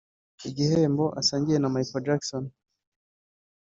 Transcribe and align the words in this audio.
igihembo 0.49 1.05
asangiye 1.19 1.57
na 1.59 1.71
Michael 1.73 2.03
Jackson 2.07 2.43